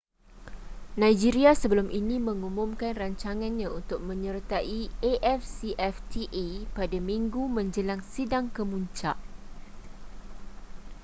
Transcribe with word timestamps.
nigeria 1.01 1.51
sebelum 1.61 1.87
ini 2.01 2.15
mengumumkan 2.27 2.93
rancangannya 3.01 3.67
untuk 3.79 3.99
menyertai 4.09 4.79
afcfta 5.35 6.49
pada 6.77 6.97
minggu 7.09 7.43
menjelang 7.57 8.01
sidang 8.13 8.45
kemuncak 8.55 9.17